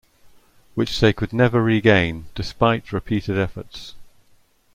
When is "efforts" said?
3.37-3.93